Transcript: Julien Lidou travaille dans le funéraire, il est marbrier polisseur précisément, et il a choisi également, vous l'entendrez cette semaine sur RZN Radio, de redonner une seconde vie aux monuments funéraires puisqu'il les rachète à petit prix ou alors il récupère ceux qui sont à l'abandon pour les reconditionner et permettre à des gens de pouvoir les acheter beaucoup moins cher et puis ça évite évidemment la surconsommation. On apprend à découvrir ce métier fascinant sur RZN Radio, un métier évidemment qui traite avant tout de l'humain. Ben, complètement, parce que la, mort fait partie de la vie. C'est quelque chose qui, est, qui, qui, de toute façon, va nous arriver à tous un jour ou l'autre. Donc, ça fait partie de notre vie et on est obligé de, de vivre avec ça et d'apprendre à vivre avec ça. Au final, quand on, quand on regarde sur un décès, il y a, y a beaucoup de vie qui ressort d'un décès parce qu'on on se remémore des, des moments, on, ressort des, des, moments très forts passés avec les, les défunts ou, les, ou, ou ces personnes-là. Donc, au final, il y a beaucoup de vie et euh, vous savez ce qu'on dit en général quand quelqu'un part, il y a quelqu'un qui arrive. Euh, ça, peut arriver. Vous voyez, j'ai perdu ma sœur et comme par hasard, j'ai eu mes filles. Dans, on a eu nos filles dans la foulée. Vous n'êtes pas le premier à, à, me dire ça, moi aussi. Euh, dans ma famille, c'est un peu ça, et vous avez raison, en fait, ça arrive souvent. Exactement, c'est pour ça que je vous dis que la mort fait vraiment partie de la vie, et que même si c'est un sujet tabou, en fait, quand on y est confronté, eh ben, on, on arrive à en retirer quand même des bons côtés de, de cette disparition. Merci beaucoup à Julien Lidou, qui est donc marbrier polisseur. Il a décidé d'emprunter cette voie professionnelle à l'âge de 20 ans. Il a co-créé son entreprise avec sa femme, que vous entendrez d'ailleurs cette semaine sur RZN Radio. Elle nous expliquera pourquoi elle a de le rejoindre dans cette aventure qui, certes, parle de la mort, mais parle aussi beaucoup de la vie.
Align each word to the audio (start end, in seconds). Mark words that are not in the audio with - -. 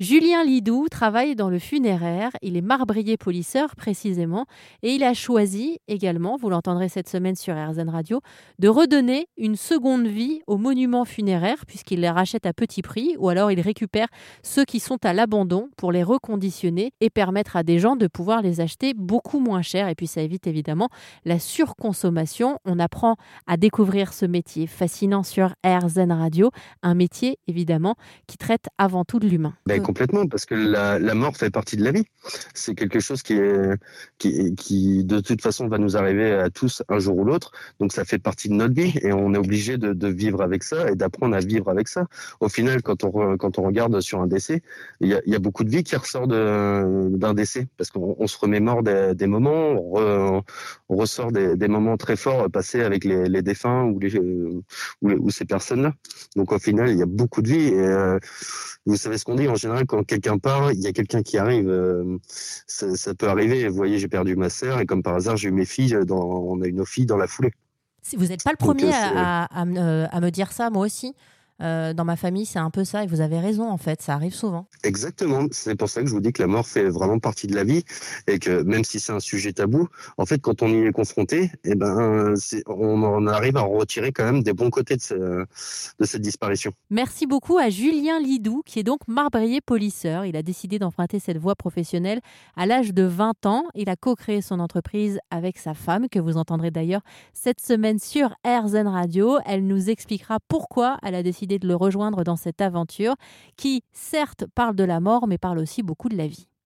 Julien 0.00 0.42
Lidou 0.42 0.88
travaille 0.90 1.36
dans 1.36 1.48
le 1.48 1.60
funéraire, 1.60 2.30
il 2.42 2.56
est 2.56 2.62
marbrier 2.62 3.16
polisseur 3.16 3.76
précisément, 3.76 4.46
et 4.82 4.90
il 4.90 5.04
a 5.04 5.14
choisi 5.14 5.78
également, 5.86 6.36
vous 6.36 6.50
l'entendrez 6.50 6.88
cette 6.88 7.08
semaine 7.08 7.36
sur 7.36 7.54
RZN 7.54 7.88
Radio, 7.88 8.20
de 8.58 8.68
redonner 8.68 9.28
une 9.36 9.54
seconde 9.54 10.06
vie 10.06 10.40
aux 10.48 10.56
monuments 10.56 11.04
funéraires 11.04 11.64
puisqu'il 11.66 12.00
les 12.00 12.10
rachète 12.10 12.44
à 12.44 12.52
petit 12.52 12.82
prix 12.82 13.14
ou 13.18 13.28
alors 13.28 13.52
il 13.52 13.60
récupère 13.60 14.08
ceux 14.42 14.64
qui 14.64 14.80
sont 14.80 14.98
à 15.04 15.12
l'abandon 15.12 15.68
pour 15.76 15.92
les 15.92 16.02
reconditionner 16.02 16.92
et 17.00 17.10
permettre 17.10 17.56
à 17.56 17.62
des 17.62 17.78
gens 17.78 17.94
de 17.94 18.08
pouvoir 18.08 18.42
les 18.42 18.60
acheter 18.60 18.94
beaucoup 18.94 19.38
moins 19.38 19.62
cher 19.62 19.88
et 19.88 19.94
puis 19.94 20.08
ça 20.08 20.22
évite 20.22 20.46
évidemment 20.46 20.88
la 21.24 21.38
surconsommation. 21.38 22.58
On 22.64 22.80
apprend 22.80 23.16
à 23.46 23.56
découvrir 23.56 24.12
ce 24.12 24.26
métier 24.26 24.66
fascinant 24.66 25.22
sur 25.22 25.54
RZN 25.64 26.10
Radio, 26.12 26.50
un 26.82 26.94
métier 26.94 27.38
évidemment 27.46 27.94
qui 28.26 28.38
traite 28.38 28.66
avant 28.78 29.04
tout 29.04 29.20
de 29.20 29.28
l'humain. 29.28 29.54
Ben, 29.84 29.86
complètement, 29.86 30.26
parce 30.26 30.46
que 30.46 30.54
la, 30.54 31.14
mort 31.14 31.36
fait 31.36 31.50
partie 31.50 31.76
de 31.76 31.84
la 31.84 31.92
vie. 31.92 32.04
C'est 32.54 32.74
quelque 32.74 33.00
chose 33.00 33.22
qui, 33.22 33.34
est, 33.34 33.78
qui, 34.18 34.54
qui, 34.54 35.04
de 35.04 35.20
toute 35.20 35.42
façon, 35.42 35.68
va 35.68 35.78
nous 35.78 35.96
arriver 35.96 36.32
à 36.32 36.50
tous 36.50 36.82
un 36.88 36.98
jour 36.98 37.18
ou 37.18 37.24
l'autre. 37.24 37.52
Donc, 37.80 37.92
ça 37.92 38.04
fait 38.04 38.18
partie 38.18 38.48
de 38.48 38.54
notre 38.54 38.74
vie 38.74 38.98
et 39.02 39.12
on 39.12 39.34
est 39.34 39.38
obligé 39.38 39.76
de, 39.76 39.92
de 39.92 40.08
vivre 40.08 40.42
avec 40.42 40.62
ça 40.62 40.90
et 40.90 40.94
d'apprendre 40.94 41.36
à 41.36 41.40
vivre 41.40 41.70
avec 41.70 41.88
ça. 41.88 42.06
Au 42.40 42.48
final, 42.48 42.82
quand 42.82 43.04
on, 43.04 43.36
quand 43.36 43.58
on 43.58 43.62
regarde 43.62 44.00
sur 44.00 44.20
un 44.20 44.26
décès, 44.26 44.62
il 45.00 45.08
y 45.08 45.14
a, 45.14 45.20
y 45.26 45.34
a 45.34 45.38
beaucoup 45.38 45.64
de 45.64 45.70
vie 45.70 45.84
qui 45.84 45.96
ressort 45.96 46.26
d'un 46.26 47.34
décès 47.34 47.68
parce 47.76 47.90
qu'on 47.90 48.16
on 48.18 48.26
se 48.26 48.38
remémore 48.38 48.82
des, 48.82 49.14
des 49.14 49.26
moments, 49.26 49.72
on, 49.72 50.42
ressort 50.88 51.32
des, 51.32 51.56
des, 51.56 51.68
moments 51.68 51.96
très 51.96 52.16
forts 52.16 52.50
passés 52.50 52.82
avec 52.82 53.04
les, 53.04 53.28
les 53.28 53.42
défunts 53.42 53.84
ou, 53.84 53.98
les, 53.98 54.16
ou, 54.16 54.62
ou 55.02 55.30
ces 55.30 55.44
personnes-là. 55.44 55.92
Donc, 56.36 56.52
au 56.52 56.58
final, 56.58 56.90
il 56.90 56.98
y 56.98 57.02
a 57.02 57.06
beaucoup 57.06 57.42
de 57.42 57.48
vie 57.48 57.68
et 57.68 57.78
euh, 57.78 58.18
vous 58.86 58.96
savez 58.96 59.16
ce 59.16 59.24
qu'on 59.24 59.34
dit 59.34 59.48
en 59.48 59.54
général 59.54 59.86
quand 59.86 60.04
quelqu'un 60.04 60.38
part, 60.38 60.72
il 60.72 60.80
y 60.80 60.86
a 60.86 60.92
quelqu'un 60.92 61.22
qui 61.22 61.38
arrive. 61.38 61.68
Euh, 61.68 62.18
ça, 62.26 63.14
peut 63.14 63.28
arriver. 63.28 63.68
Vous 63.68 63.76
voyez, 63.76 63.98
j'ai 63.98 64.08
perdu 64.08 64.36
ma 64.36 64.50
sœur 64.50 64.80
et 64.80 64.86
comme 64.86 65.02
par 65.02 65.14
hasard, 65.14 65.36
j'ai 65.36 65.48
eu 65.48 65.52
mes 65.52 65.64
filles. 65.64 65.96
Dans, 66.06 66.22
on 66.22 66.60
a 66.60 66.66
eu 66.66 66.72
nos 66.72 66.84
filles 66.84 67.06
dans 67.06 67.16
la 67.16 67.26
foulée. 67.26 67.52
Vous 68.16 68.26
n'êtes 68.26 68.44
pas 68.44 68.50
le 68.50 68.56
premier 68.58 68.92
à, 68.92 69.44
à, 69.44 69.64
me 69.64 70.28
dire 70.30 70.52
ça, 70.52 70.68
moi 70.68 70.84
aussi. 70.84 71.14
Euh, 71.62 71.94
dans 71.94 72.04
ma 72.04 72.16
famille, 72.16 72.46
c'est 72.46 72.58
un 72.58 72.70
peu 72.70 72.84
ça, 72.84 73.04
et 73.04 73.06
vous 73.06 73.20
avez 73.20 73.38
raison, 73.38 73.70
en 73.70 73.76
fait, 73.76 74.02
ça 74.02 74.14
arrive 74.14 74.34
souvent. 74.34 74.66
Exactement, 74.82 75.46
c'est 75.52 75.76
pour 75.76 75.88
ça 75.88 76.00
que 76.00 76.08
je 76.08 76.12
vous 76.12 76.20
dis 76.20 76.32
que 76.32 76.42
la 76.42 76.48
mort 76.48 76.66
fait 76.66 76.88
vraiment 76.88 77.18
partie 77.18 77.46
de 77.46 77.54
la 77.54 77.64
vie, 77.64 77.84
et 78.26 78.38
que 78.38 78.62
même 78.62 78.84
si 78.84 78.98
c'est 78.98 79.12
un 79.12 79.20
sujet 79.20 79.52
tabou, 79.52 79.88
en 80.18 80.26
fait, 80.26 80.40
quand 80.40 80.62
on 80.62 80.68
y 80.68 80.86
est 80.86 80.92
confronté, 80.92 81.50
eh 81.64 81.74
ben, 81.74 82.34
on, 82.66 83.02
on 83.02 83.26
arrive 83.26 83.56
à 83.56 83.64
en 83.64 83.70
retirer 83.70 84.12
quand 84.12 84.24
même 84.24 84.42
des 84.42 84.52
bons 84.52 84.70
côtés 84.70 84.96
de, 84.96 85.46
de 86.00 86.04
cette 86.04 86.22
disparition. 86.22 86.72
Merci 86.90 87.26
beaucoup 87.26 87.58
à 87.58 87.70
Julien 87.70 88.18
Lidou, 88.18 88.62
qui 88.66 88.80
est 88.80 88.84
donc 88.84 89.00
marbrier 89.06 89.60
polisseur. 89.60 90.24
Il 90.24 90.36
a 90.36 90.42
décidé 90.42 90.78
d'emprunter 90.78 91.20
cette 91.20 91.38
voie 91.38 91.54
professionnelle 91.54 92.20
à 92.56 92.66
l'âge 92.66 92.92
de 92.92 93.04
20 93.04 93.46
ans. 93.46 93.64
Il 93.74 93.88
a 93.88 93.96
co-créé 93.96 94.42
son 94.42 94.60
entreprise 94.60 95.18
avec 95.30 95.58
sa 95.58 95.74
femme, 95.74 96.08
que 96.08 96.18
vous 96.18 96.36
entendrez 96.36 96.70
d'ailleurs 96.70 97.02
cette 97.32 97.60
semaine 97.60 97.98
sur 97.98 98.34
RZN 98.44 98.88
Radio. 98.88 99.38
Elle 99.46 99.66
nous 99.66 99.90
expliquera 99.90 100.38
pourquoi 100.48 100.98
elle 101.02 101.14
a 101.14 101.22
de 101.46 101.66
le 101.66 101.76
rejoindre 101.76 102.24
dans 102.24 102.36
cette 102.36 102.60
aventure 102.60 103.14
qui, 103.56 103.82
certes, 103.92 104.44
parle 104.54 104.74
de 104.76 104.84
la 104.84 105.00
mort, 105.00 105.26
mais 105.26 105.38
parle 105.38 105.58
aussi 105.58 105.82
beaucoup 105.82 106.08
de 106.08 106.16
la 106.16 106.26
vie. 106.26 106.48